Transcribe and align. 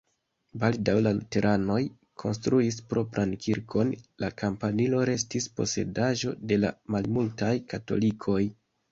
Baldaŭ 0.61 0.93
la 1.07 1.09
luteranoj 1.15 1.81
konstruis 2.21 2.79
propran 2.93 3.33
kirkon, 3.43 3.91
la 4.23 4.29
kampanilo 4.43 5.01
restis 5.09 5.49
posedaĵo 5.59 6.33
de 6.53 6.57
la 6.63 6.73
malmultaj 6.95 7.51
katolikoj. 7.75 8.39